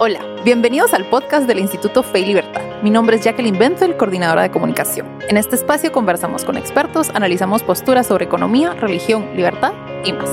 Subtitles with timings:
[0.00, 2.62] Hola, bienvenidos al podcast del Instituto Fe y Libertad.
[2.84, 5.18] Mi nombre es Jacqueline Benzel, coordinadora de comunicación.
[5.28, 9.72] En este espacio conversamos con expertos, analizamos posturas sobre economía, religión, libertad
[10.04, 10.30] y más.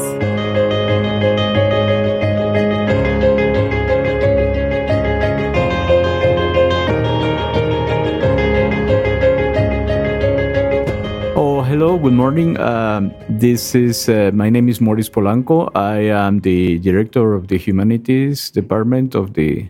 [11.75, 12.57] Hello, good morning.
[12.57, 15.69] Um, this is uh, my name is Maurice Polanco.
[15.75, 19.69] I am the director of the Humanities Department of the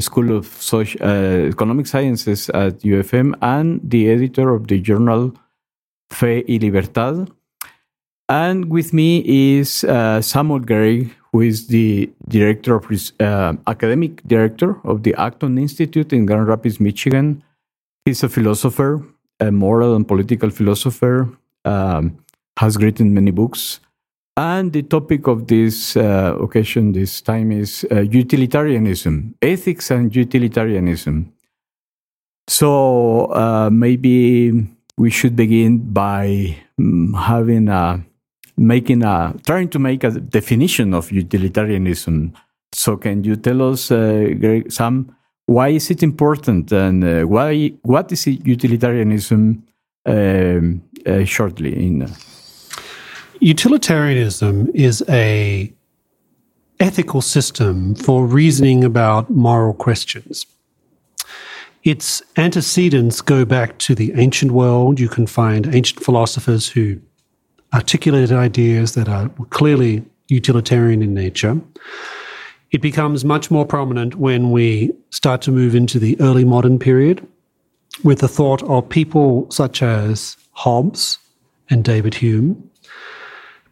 [0.00, 5.34] School of Social, uh, Economic Sciences at UFM and the editor of the journal
[6.10, 7.30] Fe y Libertad.
[8.28, 12.90] And with me is uh, Samuel Gregg, who is the director of
[13.20, 17.44] uh, academic director of the Acton Institute in Grand Rapids, Michigan.
[18.04, 19.06] He's a philosopher,
[19.40, 21.28] a moral and political philosopher,
[21.64, 22.16] um,
[22.58, 23.80] has written many books.
[24.36, 31.32] And the topic of this uh, occasion, this time, is uh, utilitarianism, ethics and utilitarianism.
[32.46, 34.52] So uh, maybe
[34.98, 38.04] we should begin by um, having a
[38.58, 42.32] making a trying to make a definition of utilitarianism.
[42.72, 45.16] So can you tell us, uh, Gregg, Sam,
[45.46, 49.62] why is it important and uh, why what is utilitarianism
[50.04, 52.08] um, uh, shortly in
[53.40, 55.72] utilitarianism is a
[56.80, 60.46] ethical system for reasoning about moral questions.
[61.84, 64.98] Its antecedents go back to the ancient world.
[64.98, 67.00] You can find ancient philosophers who
[67.72, 71.60] articulated ideas that are clearly utilitarian in nature
[72.76, 77.26] it becomes much more prominent when we start to move into the early modern period
[78.04, 81.18] with the thought of people such as Hobbes
[81.70, 82.70] and David Hume.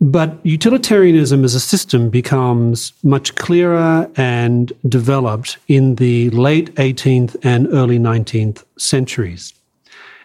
[0.00, 7.68] But utilitarianism as a system becomes much clearer and developed in the late 18th and
[7.74, 9.52] early 19th centuries.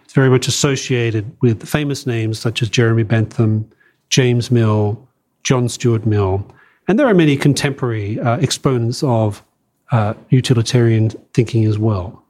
[0.05, 3.70] It's very much associated with famous names such as Jeremy Bentham,
[4.09, 5.05] James Mill,
[5.43, 6.49] John Stuart Mill,
[6.89, 9.44] and there are many contemporary uh, exponents of
[9.92, 12.23] uh, utilitarian thinking as well.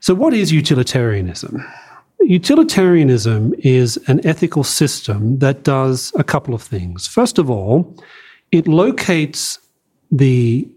[0.00, 1.64] So, what is utilitarianism?
[2.20, 7.06] Utilitarianism is an ethical system that does a couple of things.
[7.06, 7.96] First of all,
[8.52, 9.58] it locates
[10.10, 10.68] the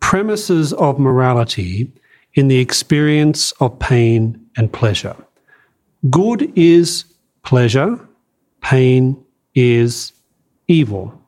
[0.00, 1.92] premises of morality
[2.34, 5.16] in the experience of pain and pleasure.
[6.08, 7.04] Good is
[7.42, 8.00] pleasure,
[8.62, 9.22] pain
[9.54, 10.12] is
[10.68, 11.21] evil.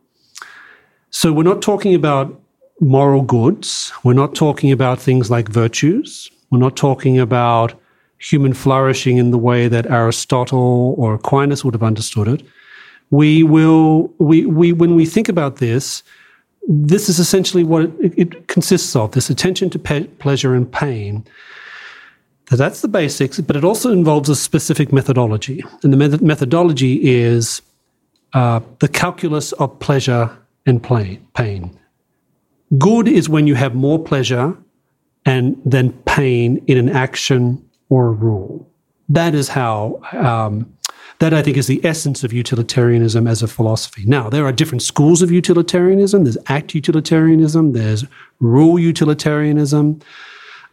[1.14, 2.42] So we're not talking about
[2.80, 3.92] moral goods.
[4.02, 6.28] We're not talking about things like virtues.
[6.50, 7.72] We're not talking about
[8.18, 12.42] human flourishing in the way that Aristotle or Aquinas would have understood it.
[13.12, 16.02] We will, we, we, when we think about this,
[16.66, 21.24] this is essentially what it, it consists of this attention to pe- pleasure and pain.
[22.50, 25.62] So that's the basics, but it also involves a specific methodology.
[25.84, 27.62] And the met- methodology is
[28.32, 30.36] uh, the calculus of pleasure
[30.66, 31.78] and pain.
[32.78, 34.56] Good is when you have more pleasure
[35.26, 38.68] and than pain in an action or a rule.
[39.08, 40.72] That is how, um,
[41.18, 44.04] that I think is the essence of utilitarianism as a philosophy.
[44.06, 46.24] Now, there are different schools of utilitarianism.
[46.24, 48.04] There's act utilitarianism, there's
[48.40, 50.00] rule utilitarianism.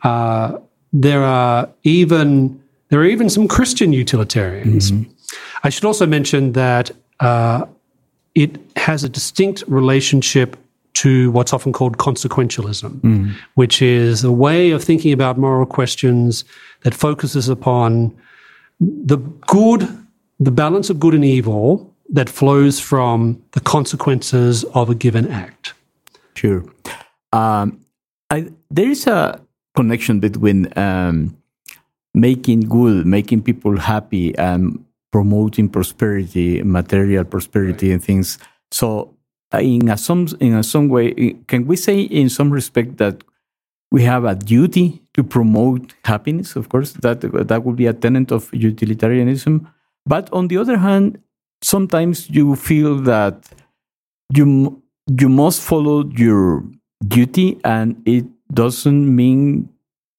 [0.03, 0.57] Uh,
[0.93, 4.91] there are even there are even some Christian utilitarians.
[4.91, 5.09] Mm-hmm.
[5.63, 6.91] I should also mention that
[7.21, 7.65] uh,
[8.35, 10.57] it has a distinct relationship
[10.93, 13.33] to what's often called consequentialism, mm.
[13.55, 16.43] which is a way of thinking about moral questions
[16.81, 18.15] that focuses upon
[18.79, 19.87] the good,
[20.39, 25.73] the balance of good and evil that flows from the consequences of a given act.
[26.35, 26.65] Sure.
[27.31, 27.85] Um,
[28.29, 29.39] I, there is a
[29.75, 31.37] connection between um,
[32.13, 37.93] making good, making people happy, and promoting prosperity, material prosperity, right.
[37.93, 38.37] and things.
[38.71, 39.13] So,
[39.53, 43.23] uh, in a some in a some way, can we say in some respect that
[43.91, 46.55] we have a duty to promote happiness?
[46.55, 49.67] Of course, that that would be a tenet of utilitarianism.
[50.05, 51.19] But on the other hand,
[51.61, 53.49] sometimes you feel that
[54.33, 54.81] you
[55.19, 56.63] you must follow your
[57.05, 59.69] duty, and it doesn't mean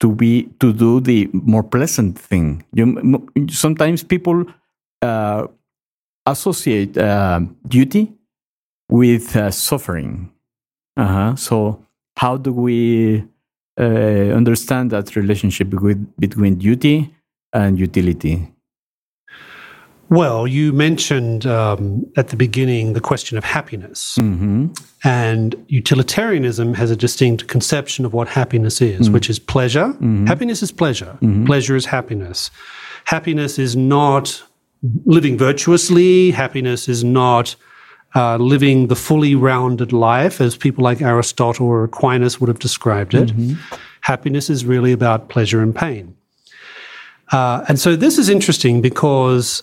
[0.01, 2.65] to be to do the more pleasant thing.
[2.75, 4.45] You, sometimes people
[5.03, 5.47] uh,
[6.27, 8.13] associate uh, duty
[8.89, 10.31] with uh, suffering.
[10.97, 11.35] Uh-huh.
[11.37, 11.85] So,
[12.17, 13.25] how do we
[13.81, 17.15] uh, understand that relationship with, between duty
[17.53, 18.49] and utility?
[20.09, 24.19] Well, you mentioned um, at the beginning the question of happiness.
[25.05, 29.95] And utilitarianism has a distinct conception of what happiness is, which is pleasure.
[30.27, 31.17] Happiness is pleasure,
[31.47, 32.51] pleasure is happiness.
[33.07, 34.45] Happiness is not
[35.05, 37.57] living virtuously, happiness is not.
[38.15, 43.15] Uh, living the fully rounded life, as people like Aristotle or Aquinas would have described
[43.15, 43.33] it.
[44.03, 46.15] Happiness is really about pleasure and pain.
[47.31, 49.63] Uh, and so this is interesting because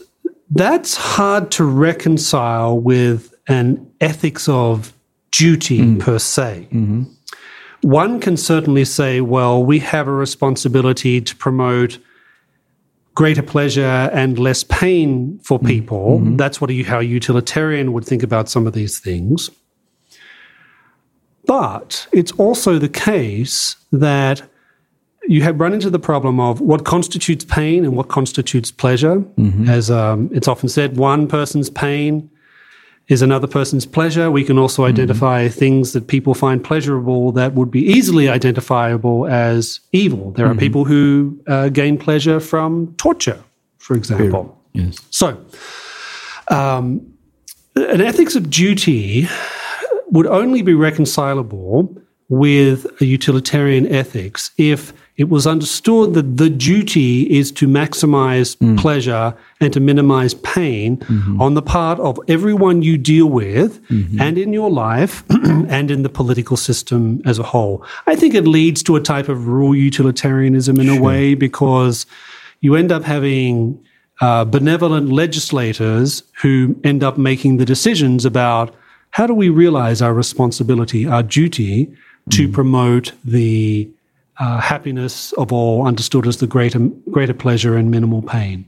[0.49, 4.93] that's hard to reconcile with an ethics of
[5.29, 6.67] duty per se.
[7.81, 11.99] One can certainly say, well, we have a responsibility to promote
[13.19, 15.67] greater pleasure and less pain for mm-hmm.
[15.67, 16.19] people.
[16.19, 16.37] Mm-hmm.
[16.37, 19.51] That's what a, how a utilitarian would think about some of these things.
[21.45, 24.41] But it's also the case that
[25.27, 29.17] you have run into the problem of what constitutes pain and what constitutes pleasure.
[29.17, 29.67] Mm-hmm.
[29.67, 32.29] As um, it's often said, one person's pain
[33.09, 34.29] is another person's pleasure.
[34.29, 39.79] We can also identify things that people find pleasurable that would be easily identifiable as
[39.91, 40.31] evil.
[40.31, 43.43] There are people who uh, gain pleasure from torture,
[43.79, 44.55] for example.
[44.73, 44.99] Yes.
[45.09, 45.43] So,
[46.49, 47.13] um,
[47.75, 49.27] an ethics of duty
[50.11, 51.95] would only be reconcilable
[52.29, 58.79] with a utilitarian ethics if it was understood that the duty is to maximize mm.
[58.79, 61.41] pleasure and to minimize pain mm-hmm.
[61.41, 64.21] on the part of everyone you deal with mm-hmm.
[64.21, 67.85] and in your life and in the political system as a whole.
[68.07, 72.05] I think it leads to a type of rule utilitarianism in a way because
[72.61, 73.77] you end up having
[74.21, 78.73] uh, benevolent legislators who end up making the decisions about
[79.11, 81.93] how do we realize our responsibility, our duty
[82.29, 82.53] to mm.
[82.53, 83.91] promote the
[84.39, 86.79] uh, happiness of all, understood as the greater
[87.11, 88.65] greater pleasure and minimal pain.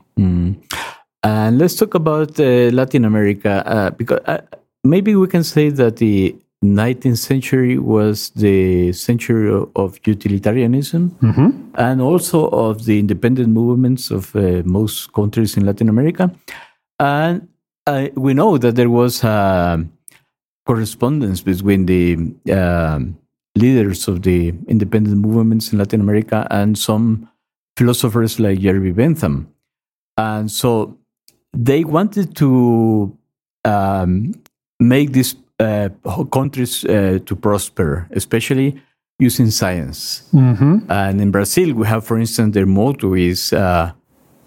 [1.24, 4.42] And let's talk about uh, Latin America uh, because uh,
[4.84, 11.16] maybe we can say that the 19th century was the century of, of utilitarianism
[11.76, 16.32] and also of the independent movements of uh, most countries in Latin America.
[17.00, 17.48] And
[17.88, 19.84] uh, we know that there was a
[20.66, 22.16] correspondence between the
[22.52, 23.18] um,
[23.56, 27.28] leaders of the independent movements in Latin America and some
[27.78, 29.48] philosophers like Jeremy Bentham.
[30.18, 30.98] And so
[31.54, 33.16] they wanted to
[33.66, 34.34] um,
[34.80, 35.90] make these uh,
[36.32, 38.82] countries uh, to prosper, especially
[39.20, 40.24] using science.
[40.34, 43.92] And in Brazil, we have, for instance, their motto is uh,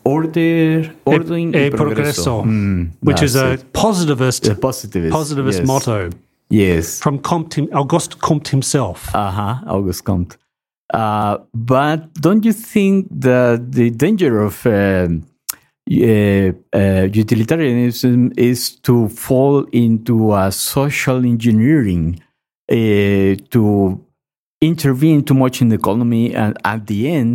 [0.05, 3.73] order, orden E y progreso, progresso, Mm, which is a it.
[3.73, 5.13] positivist A positivist.
[5.13, 5.67] positivist yes.
[5.67, 6.11] motto
[6.63, 7.01] Yes.
[7.05, 8.99] from Comte, Auguste Comte himself.
[9.15, 10.37] Uh-huh, Auguste Comte.
[10.93, 15.11] Uh, but don't you think that the danger of um
[15.91, 22.07] uh, uh, utilitarianism is to fall into a social engineering,
[22.71, 23.65] uh, to
[24.63, 27.33] intervene too much in the economy, and at the end,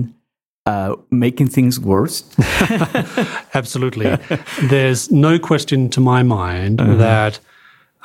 [0.66, 2.18] uh, making things worse?
[3.54, 4.18] Absolutely.
[4.64, 6.96] There's no question to my mind Uh-huh.
[6.98, 7.40] that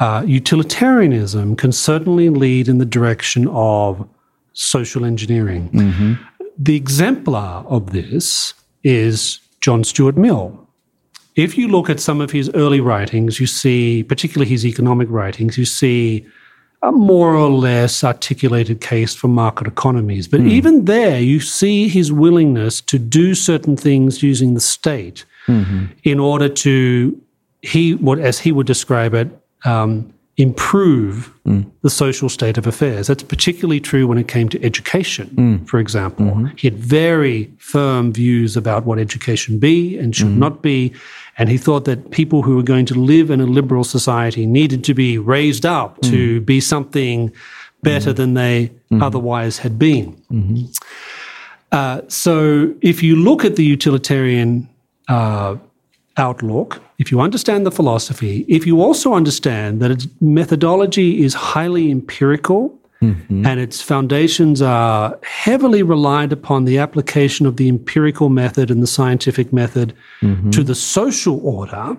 [0.01, 4.09] uh, utilitarianism can certainly lead in the direction of
[4.53, 5.71] social engineering.
[5.71, 6.15] Mm-hmm.
[6.59, 10.61] The exemplar of this is John Stuart Mill.
[11.37, 15.59] If you look at some of his early writings, you see, particularly his economic writings,
[15.59, 16.27] you see
[16.83, 20.29] a more or less articulated case for market economies.
[20.29, 25.25] But even there, you see his willingness to do certain things using the state
[26.05, 27.21] in order to
[27.63, 29.29] he what as he would describe it
[29.65, 31.65] um, improve mm.
[31.83, 33.07] the social state of affairs.
[33.07, 35.69] That's particularly true when it came to education, mm.
[35.69, 36.27] for example.
[36.27, 36.57] Mm-hmm.
[36.57, 40.41] He had very firm views about what education be and should mm-hmm.
[40.41, 40.93] not be.
[41.39, 44.83] And he thought that people who were going to live in a liberal society needed
[44.85, 46.11] to be raised up mm.
[46.11, 47.33] to be something
[47.83, 48.17] better mm-hmm.
[48.17, 50.21] than they otherwise had been.
[51.71, 54.69] Uh, so if you look at the utilitarian
[55.09, 55.57] uh,
[56.17, 61.91] outlook, if you understand the philosophy, if you also understand that its methodology is highly
[61.91, 63.45] empirical mm-hmm.
[63.45, 68.87] and its foundations are heavily reliant upon the application of the empirical method and the
[68.87, 70.51] scientific method mm-hmm.
[70.51, 71.97] to the social order,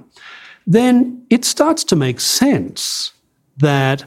[0.66, 3.12] then it starts to make sense
[3.58, 4.06] that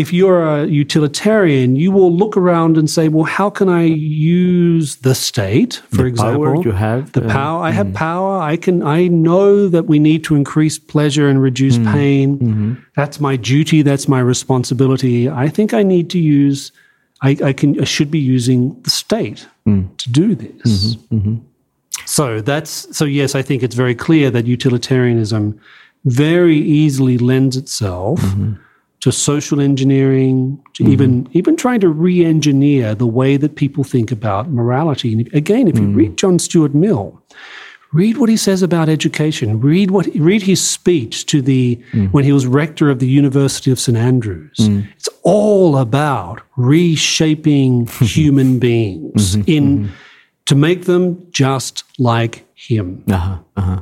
[0.00, 4.88] if you're a utilitarian, you will look around and say, well, how can I use
[5.08, 6.44] the state, for The example?
[6.44, 7.58] power you have, The uh, power.
[7.68, 8.32] I have power.
[8.52, 11.92] I can I know that we need to increase pleasure and reduce Mm-hmm.
[11.92, 12.84] pain.
[13.00, 15.28] That's my duty, that's my responsibility.
[15.46, 16.60] I think I need to use
[17.28, 19.84] I, I can I should be using the state Mm.
[20.02, 20.96] to do this.
[21.12, 21.36] Mm-hmm.
[22.06, 25.44] So that's so yes, I think it's very clear that utilitarianism
[26.06, 28.18] very easily lends itself
[29.00, 34.50] to social engineering, to even even trying to re-engineer the way that people think about
[34.50, 35.12] morality.
[35.12, 37.20] And again, if you read John Stuart Mill,
[37.92, 39.58] read what he says about education.
[39.60, 41.76] Read what read his speech to the
[42.12, 44.56] when he was rector of the University of St Andrews.
[44.96, 49.90] It's all about reshaping human beings in
[50.46, 53.04] to make them just like him.
[53.08, 53.80] Uh-huh, uh-huh.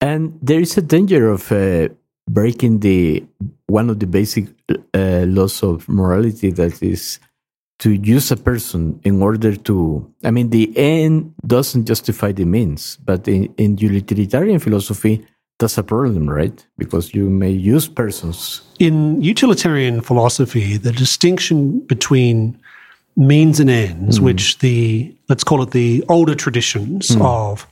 [0.00, 1.90] And there is a danger of uh,
[2.32, 3.24] breaking the
[3.66, 4.46] one of the basic
[4.94, 7.18] uh, laws of morality that is
[7.78, 10.06] to use a person in order to.
[10.24, 15.26] I mean, the end doesn't justify the means, but in, in utilitarian philosophy,
[15.58, 16.66] that's a problem, right?
[16.78, 18.62] Because you may use persons.
[18.78, 22.58] in utilitarian philosophy, the distinction between
[23.16, 24.22] means and ends, mm.
[24.22, 27.22] which the let's call it the older traditions mm.
[27.24, 27.66] of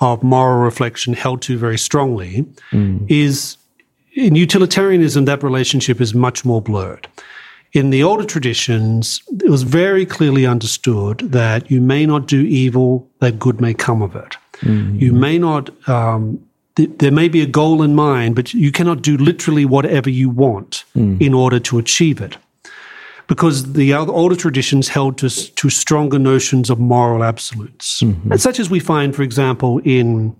[0.00, 3.04] of moral reflection held to very strongly, mm.
[3.08, 3.58] is
[4.12, 7.08] in utilitarianism that relationship is much more blurred.
[7.72, 13.08] In the older traditions, it was very clearly understood that you may not do evil,
[13.20, 14.36] that good may come of it.
[14.62, 14.96] Mm-hmm.
[14.96, 16.44] You may not um,
[16.76, 20.28] th- there may be a goal in mind, but you cannot do literally whatever you
[20.28, 21.20] want mm.
[21.20, 22.36] in order to achieve it.
[23.26, 28.32] Because the other, older traditions held to, to stronger notions of moral absolutes, mm-hmm.
[28.32, 30.34] and such as we find, for example, in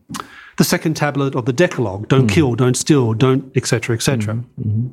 [0.61, 2.35] the second tablet of the Decalogue: "Don't hmm.
[2.35, 3.97] kill, don't steal, don't etc.
[3.97, 4.89] etc." Hmm, hmm,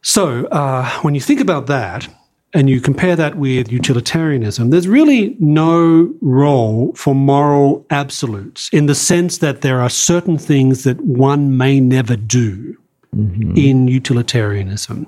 [0.00, 2.08] so, uh, when you think about that,
[2.54, 8.94] and you compare that with utilitarianism, there's really no role for moral absolutes in the
[8.94, 12.76] sense that there are certain things that one may never do
[13.14, 13.54] mm-hmm.
[13.56, 15.06] in utilitarianism.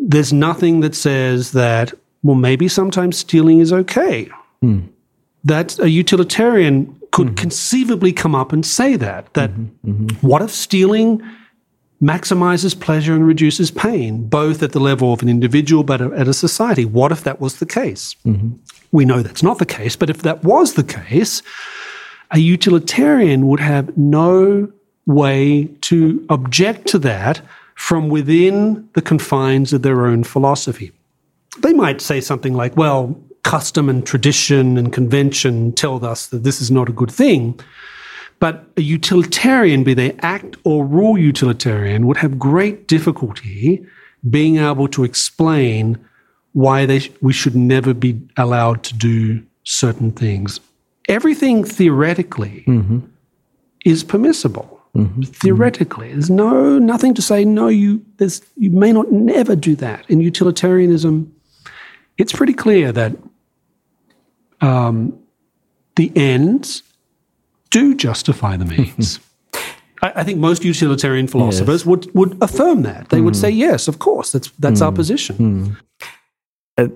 [0.00, 1.92] There's nothing that says that,
[2.22, 4.30] well, maybe sometimes stealing is okay.
[5.42, 7.36] That's a utilitarian could mm-hmm.
[7.36, 9.32] conceivably come up and say that.
[9.34, 9.90] That mm-hmm.
[9.90, 10.26] Mm-hmm.
[10.26, 11.22] what if stealing
[12.02, 16.34] maximizes pleasure and reduces pain, both at the level of an individual but at a
[16.34, 16.84] society.
[16.84, 18.16] What if that was the case?
[18.92, 21.42] We know that's not the case, but if that was the case,
[22.30, 24.72] a utilitarian would have no
[25.06, 27.42] way to object to that
[27.74, 30.92] from within the confines of their own philosophy.
[31.58, 36.60] They might say something like, well, custom and tradition and convention tell us that this
[36.60, 37.58] is not a good thing.
[38.38, 43.86] But a utilitarian, be they act or rule utilitarian, would have great difficulty
[44.28, 45.98] being able to explain
[46.52, 50.58] why they sh- we should never be allowed to do certain things.
[51.08, 53.00] Everything theoretically mm-hmm.
[53.84, 54.80] is permissible.
[54.96, 55.22] Mm-hmm.
[55.22, 57.68] Theoretically, there's no nothing to say no.
[57.68, 61.32] You there's you may not never do that in utilitarianism.
[62.18, 63.16] It's pretty clear that
[64.60, 65.18] um,
[65.96, 66.82] the ends
[67.70, 69.20] do justify the means.
[70.02, 73.08] I, I think most utilitarian philosophers would, would affirm that.
[73.10, 75.76] They would say, yes, of course, that's, that's our position.
[76.78, 76.88] Uh,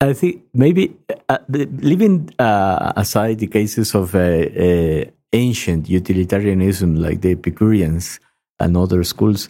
[0.00, 0.94] I think maybe
[1.28, 8.20] uh, the, leaving uh, aside the cases of uh, uh, ancient utilitarianism like the Epicureans
[8.60, 9.48] and other schools,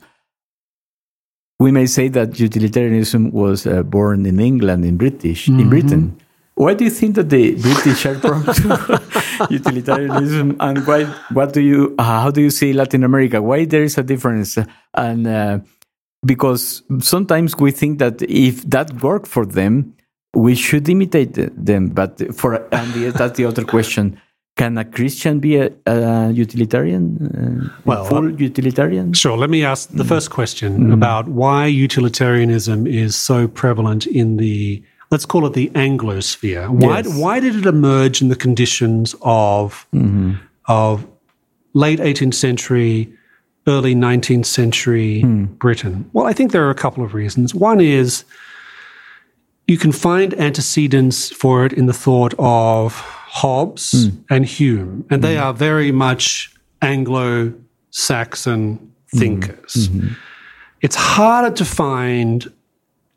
[1.59, 6.17] we may say that utilitarianism was uh, born in England, in British, in Britain.
[6.57, 11.05] Why do you think that the British are prone to utilitarianism, and why?
[11.33, 11.95] What do you?
[11.99, 13.43] Uh, how do you see Latin America?
[13.43, 14.57] Why there is a difference?
[14.95, 15.59] And uh,
[16.25, 19.95] because sometimes we think that if that worked for them,
[20.35, 21.89] we should imitate them.
[21.91, 24.19] But for and the, that's the other question:
[24.57, 27.05] Can a Christian be a, a utilitarian?
[27.21, 29.13] Uh, Well, full utilitarian.
[29.13, 29.37] Sure.
[29.37, 35.27] Let me ask the first question about why utilitarianism is so prevalent in the, let's
[35.27, 36.69] call it the Anglosphere.
[36.69, 37.15] Why, Yes.
[37.15, 40.35] why did it emerge in the conditions of, mm-hmm.
[40.67, 41.07] of
[41.75, 43.13] late 18th century,
[43.67, 45.45] early 19th century hmm.
[45.45, 46.09] Britain?
[46.13, 47.55] Well, I think there are a couple of reasons.
[47.55, 48.25] One is
[49.67, 54.19] you can find antecedents for it in the thought of Hobbes hmm.
[54.31, 55.43] and Hume, and they hmm.
[55.43, 57.53] are very much Anglo
[57.91, 59.75] Saxon thinkers.
[59.75, 59.99] Mm-hmm.
[59.99, 60.15] Mm-hmm.
[60.83, 62.53] It's harder to find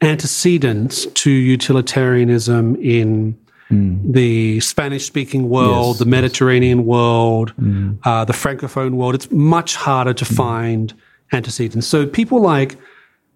[0.02, 3.38] antecedents to utilitarianism in
[3.68, 4.12] hmm.
[4.12, 7.94] the Spanish speaking world, Yes, the Mediterranean world, hmm.
[8.04, 9.16] uh, the Francophone world.
[9.16, 10.36] It's much harder to hmm.
[10.36, 10.94] find
[11.32, 11.88] antecedents.
[11.88, 12.78] So people like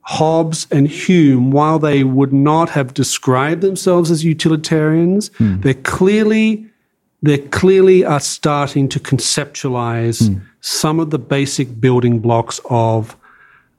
[0.02, 6.70] Hobbes and Hume, while they would not have described themselves as utilitarians, they're clearly
[7.22, 13.16] they clearly are starting to conceptualize some of the basic building blocks of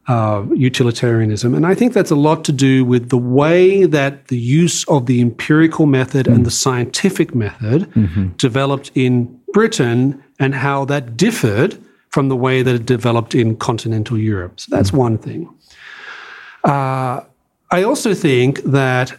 [0.06, 1.54] uh, utilitarianism.
[1.54, 5.06] And I think that's a lot to do with the way that the use of
[5.06, 7.90] the empirical method and the scientific method
[8.37, 11.78] developed in Britain and how that differed
[12.11, 14.61] from the way that it developed in continental Europe.
[14.61, 15.49] So that's one thing.
[16.64, 17.23] Uh,
[17.70, 19.18] I also think that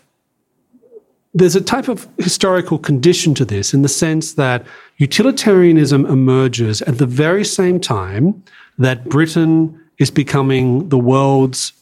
[1.33, 4.65] there's a type of historical condition to this in the sense that
[4.97, 8.41] utilitarianism emerges at the very same time
[8.77, 11.73] that Britain is becoming the world's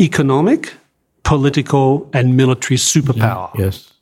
[0.00, 0.74] economic,
[1.22, 3.50] political, and military superpower.
[3.58, 3.92] Yes.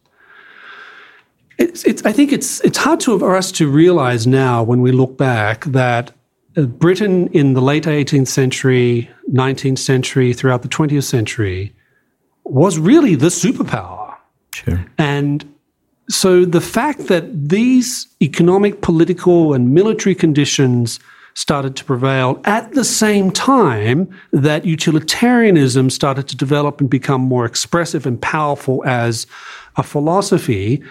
[1.59, 4.93] It's, it's, I think it's, it's hard to, for us to realize now when we
[4.93, 6.13] look back that
[6.57, 11.75] uh, Britain in the late 18th century, 19th century, throughout the 20th century
[12.45, 14.17] was really the superpower.
[14.55, 14.85] Sure.
[14.99, 15.55] And
[16.09, 20.99] so the fact that these economic, political, and military conditions
[21.41, 27.47] started to prevail at the same time that utilitarianism started to develop and become more
[27.47, 29.27] expressive and powerful as
[29.77, 30.83] a philosophy,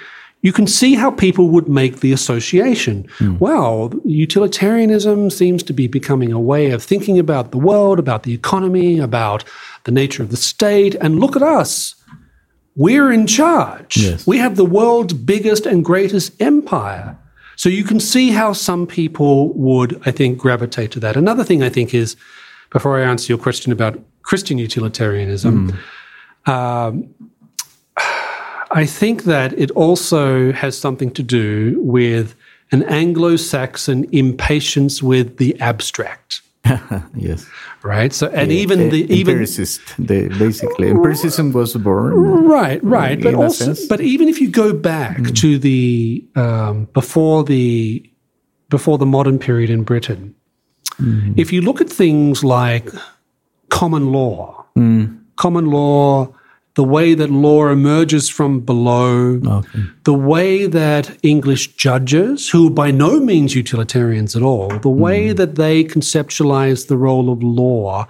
[0.42, 3.08] you can see how people would make the association.
[3.20, 3.38] Hmm.
[3.38, 8.34] Wow, utilitarianism seems to be becoming a way of thinking about the world, about the
[8.34, 9.44] economy, about
[9.84, 11.94] the nature of the state, and look at us.
[12.76, 13.98] We're in charge.
[13.98, 14.26] Yes.
[14.26, 17.20] We have the world's biggest and greatest empire.
[17.60, 21.18] So you can see how some people would, I think, gravitate to that.
[21.18, 22.16] Another thing I think is,
[22.70, 25.78] before I answer your question about Christian utilitarianism,
[26.46, 27.14] um,
[28.72, 32.34] I think that it also has something to do with
[32.72, 36.42] an Anglo Saxon impatience with the abstract.
[37.16, 37.46] Yes.
[37.84, 38.14] Right.
[38.14, 39.82] So, and Yeah, even the even empiricist.
[39.98, 42.14] The, basically, empiricism was born.
[42.14, 43.22] Uh, right, right.
[43.22, 45.36] But also, but even if you go back mm.
[45.38, 48.04] to the um, before the
[48.70, 50.36] before the modern period in Britain,
[51.00, 51.34] mm.
[51.38, 52.90] if you look at things like
[53.70, 55.18] common law, mm.
[55.38, 56.34] common law,
[56.80, 59.84] the way that law emerges from below, Okay.
[60.06, 65.20] the way that English judges, who are by no means utilitarians at all, the way
[65.28, 65.36] hmm.
[65.36, 68.08] that they conceptualize the role of law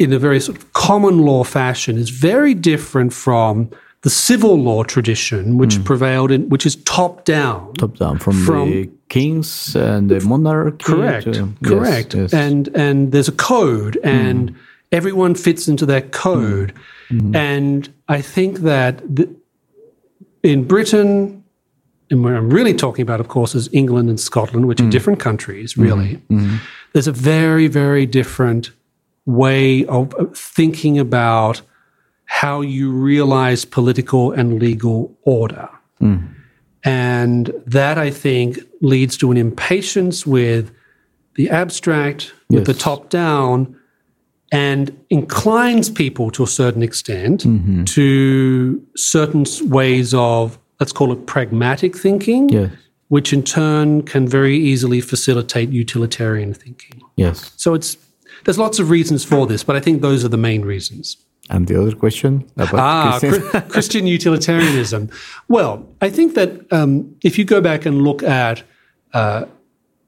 [0.00, 3.70] in a very sort of common law fashion is very different from
[4.02, 5.84] the civil law tradition, which hmm.
[5.84, 7.72] prevailed in, which is top down.
[7.74, 10.84] Top down from, From- the kings and the monarchy.
[10.84, 11.32] Correct.
[11.34, 12.12] to- Correct.
[12.12, 12.34] yes.
[12.34, 14.56] And and there's a code and hmm.
[14.90, 16.72] everyone fits into that code.
[17.10, 17.36] Mm-hmm.
[17.36, 19.28] And I think that the,
[20.42, 21.44] in Britain,
[22.10, 24.90] and what I'm really talking about, of course, is England and Scotland, which are mm.
[24.90, 26.16] different countries, really.
[26.16, 26.38] Mm-hmm.
[26.38, 26.56] Mm-hmm.
[26.92, 28.70] There's a very, very different
[29.26, 31.62] way of thinking about
[32.24, 35.68] how you realize political and legal order.
[36.00, 36.34] Mm.
[36.82, 40.72] And that, I think, leads to an impatience with
[41.34, 43.79] the abstract, with the top down,
[44.52, 47.46] and inclines people to a certain extent
[47.88, 52.72] to certain ways of, let's call it pragmatic thinking, Yes.
[53.08, 57.00] which in turn can very easily facilitate utilitarian thinking.
[57.16, 57.52] Yes.
[57.56, 57.96] So it's
[58.44, 61.16] there's lots of reasons for this, but I think those are the main reasons.
[61.50, 65.10] And the other question about Ah, Christian- Christian utilitarianism.
[65.48, 68.62] Well, I think that um, if you go back and look at
[69.12, 69.44] uh,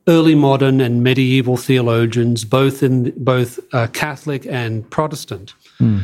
[0.08, 6.00] early modern and medieval theologians, both in both uh, Catholic and Protestant, hmm.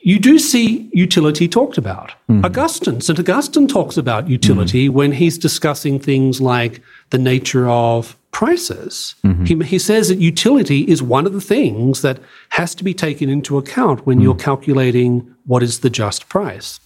[0.00, 2.12] you do see utility talked about.
[2.28, 2.44] Hmm.
[2.44, 3.18] Augustine, St.
[3.18, 4.94] Augustine talks about utility hmm.
[4.94, 9.14] when he's discussing things like the nature of prices.
[9.46, 12.18] He, he says that utility is one of the things that
[12.50, 16.78] has to be taken into account when you're calculating what is the just price.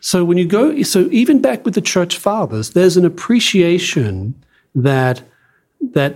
[0.00, 4.34] So when you go, so even back with the church fathers, there's an appreciation
[4.74, 5.22] that
[5.92, 6.14] that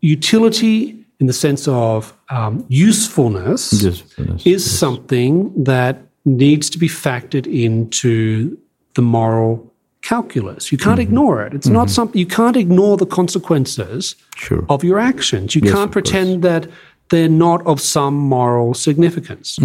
[0.00, 7.46] utility, in the sense of um, usefulness, Usefulness, is something that needs to be factored
[7.46, 8.56] into
[8.94, 9.72] the moral
[10.02, 10.70] calculus.
[10.70, 11.54] You can't ignore it.
[11.54, 14.64] It's not something you can't ignore the consequences Sure.
[14.68, 15.54] of your actions.
[15.54, 16.10] You Yes, can't of course.
[16.10, 16.68] pretend that
[17.10, 19.58] they're not of some moral significance.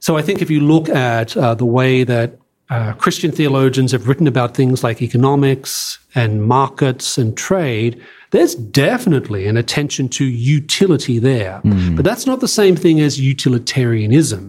[0.00, 2.38] So I think if you look at uh, the way that
[2.72, 7.92] uh, Christian theologians have written about things like economics and markets and trade,
[8.30, 11.60] there's definitely an attention to utility there.
[11.96, 14.42] But that's not the same thing as utilitarianism.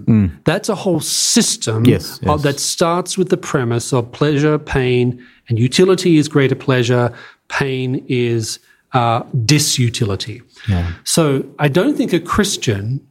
[0.45, 5.05] That's a whole system Yes, of- that starts with the premise of pleasure, pain,
[5.49, 7.13] and utility is greater pleasure,
[7.49, 8.59] pain is
[8.93, 10.41] uh, disutility.
[11.03, 11.23] So
[11.59, 13.05] I don't think a Christian,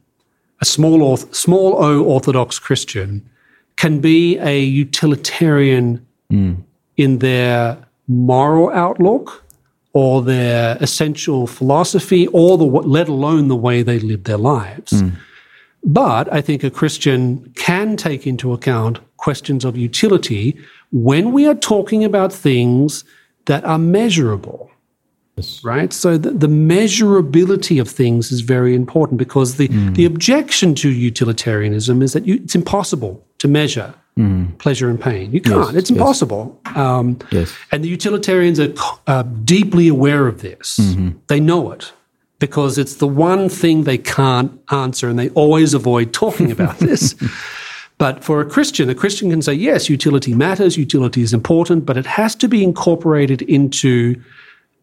[0.61, 3.29] a small, orth- small o Orthodox Christian,
[3.75, 6.57] can be a utilitarian mm.
[6.97, 9.43] in their moral outlook
[9.93, 14.91] or their essential philosophy or the let alone the way they live their lives.
[14.91, 15.13] Mm.
[15.83, 20.57] But I think a Christian can take into account questions of utility
[20.91, 23.03] when we are talking about things
[23.45, 24.71] that are measurable.
[25.35, 25.63] Yes.
[25.63, 25.91] Right?
[25.91, 29.95] So the, the measurability of things is very important because the, mm.
[29.95, 33.93] the objection to utilitarianism is that you, it's impossible to measure
[34.59, 35.31] pleasure and pain.
[35.31, 35.75] You can't.
[35.75, 35.97] it's yes.
[35.97, 36.43] impossible.
[36.75, 37.51] Um, Yes.
[37.71, 38.71] and the utilitarians are
[39.07, 40.79] uh, deeply aware of this.
[41.27, 41.91] They know it
[42.39, 47.15] because it's the one thing they can't answer, and they always avoid talking about this.
[47.97, 51.97] But for a Christian, a Christian can say, yes, utility matters, utility is important, but
[51.97, 54.21] it has to be incorporated into,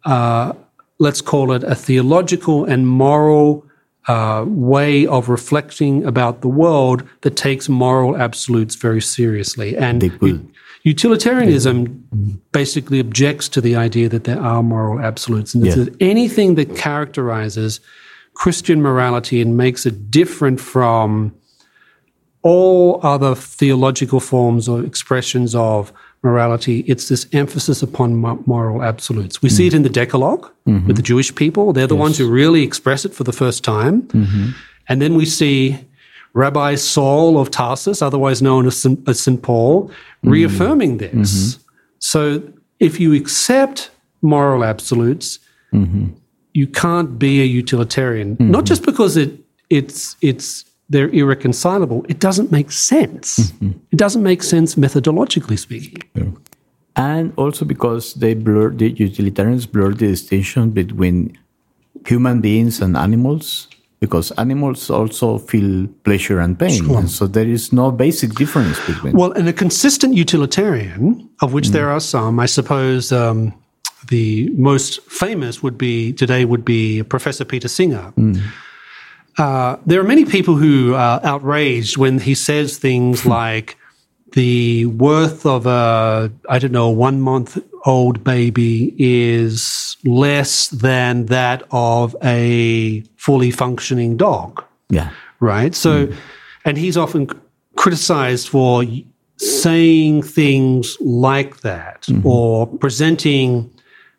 [0.05, 0.53] uh,
[0.99, 3.65] let's call it a theological and moral
[4.09, 9.77] uh, way of reflecting about the world that takes moral absolutes very seriously.
[9.77, 10.41] And will.
[10.83, 15.55] Utilitarianism basically objects to the idea that there are moral absolutes.
[15.55, 15.85] And Yeah.
[16.01, 17.81] anything that characterizes
[18.35, 21.35] Christian morality and makes it different from
[22.43, 29.41] all other theological forms or expressions of morality, it's this emphasis upon moral absolutes.
[29.43, 31.73] We see it in the Decalogue with the Jewish people.
[31.73, 34.03] They're the ones who really express it for the first time.
[34.03, 34.51] Mm-hmm.
[34.89, 35.79] And then we see
[36.33, 39.09] Rabbi Saul of Tarsus, otherwise known as St.
[39.09, 39.43] as St.
[39.43, 40.31] Paul, mm-hmm.
[40.31, 41.55] reaffirming this.
[41.57, 41.63] Mm-hmm.
[41.99, 42.43] So
[42.79, 43.91] if you accept
[44.23, 45.39] moral absolutes,
[46.53, 48.37] you can't be a utilitarian.
[48.39, 49.33] Not just because it
[49.71, 52.05] it's it's they're irreconcilable.
[52.09, 53.53] It doesn't make sense.
[53.93, 56.03] It doesn't make sense methodologically speaking.
[56.97, 61.39] and also because they blur the utilitarians blur the distinction between
[62.05, 63.69] human beings and animals
[64.01, 69.13] because animals also feel pleasure and pain and so there is no basic difference between
[69.15, 73.53] Well, and a consistent utilitarian, of which there are some, I suppose um,
[74.09, 78.13] the most famous would be today would be Professor Peter Singer.
[79.39, 83.77] Uh, there are many people who are outraged when he says things like
[84.33, 91.63] the worth of a I don't know one month old baby is less than that
[91.71, 94.63] of a fully functioning dog.
[94.89, 95.11] Yeah.
[95.41, 95.75] Right?
[95.75, 96.15] So, hmm.
[96.65, 97.29] and he's often
[97.77, 98.85] criticized for
[99.37, 102.27] saying things like that hmm.
[102.27, 103.73] or presenting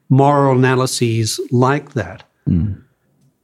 [0.10, 2.24] moral analyses like that.
[2.46, 2.74] Hmm.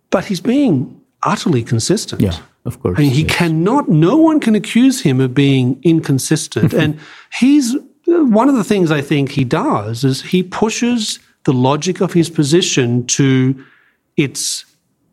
[0.09, 2.21] But he's being utterly consistent.
[2.21, 3.35] yeah of course I mean, he yes.
[3.35, 6.71] cannot, no one can accuse him of being inconsistent.
[6.71, 6.79] Mm-hmm.
[6.79, 6.99] and
[7.33, 7.75] he's,
[8.05, 12.29] one of the things I think he does is he pushes the logic of his
[12.29, 13.65] position to
[14.17, 14.65] its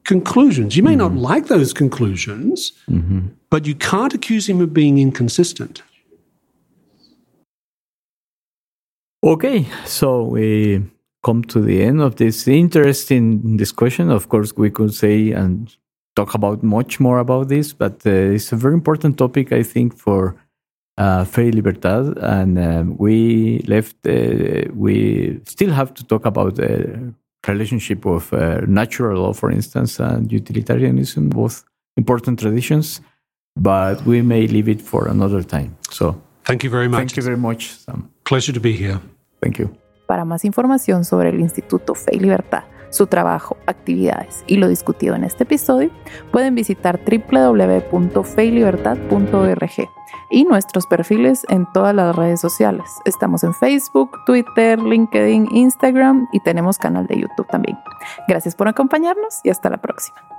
[0.03, 0.77] conclusions.
[0.77, 1.21] You may not mm-hmm.
[1.21, 3.29] like those conclusions, mm-hmm.
[3.51, 5.83] but you can't accuse him of being inconsistent.
[9.23, 10.83] Okay, so we
[11.23, 14.11] come to the end of this interesting discussion.
[14.11, 15.75] Of course, we could say and
[16.15, 19.97] talk about much more about this, but uh, it's a very important topic, I think,
[19.97, 20.37] for
[20.99, 22.17] uh, Fe Libertad.
[22.19, 27.13] And um, we left, uh, we still have to talk about the
[27.47, 31.65] relationship of uh, natural law, for instance, and utilitarianism, both
[31.97, 33.01] important traditions,
[33.57, 35.77] but we may leave it for another time.
[35.91, 36.99] So Thank you very much.
[36.99, 38.11] thank you very much, Sam.
[38.25, 39.01] Pleasure to be here.
[39.41, 39.71] Thank you.
[40.07, 45.17] Para más información sobre el Instituto Fe y Libertad, su trabajo, actividades y lo discutido
[45.17, 45.91] en este episodio,
[46.31, 49.91] pueden visitar www.feylibertad.org
[50.31, 52.85] y nuestros perfiles en todas las redes sociales.
[53.05, 57.79] Estamos en Facebook, Twitter, LinkedIn, Instagram y tenemos canal de YouTube también.
[58.29, 60.34] Gracias por acompañarnos y hasta la próxima.